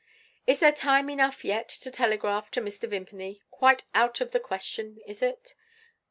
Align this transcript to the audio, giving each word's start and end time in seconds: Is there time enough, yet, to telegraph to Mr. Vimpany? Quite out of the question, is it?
Is 0.47 0.61
there 0.61 0.71
time 0.71 1.11
enough, 1.11 1.45
yet, 1.45 1.69
to 1.69 1.91
telegraph 1.91 2.49
to 2.57 2.59
Mr. 2.59 2.89
Vimpany? 2.89 3.39
Quite 3.51 3.83
out 3.93 4.19
of 4.19 4.31
the 4.31 4.39
question, 4.39 4.97
is 5.05 5.21
it? 5.21 5.53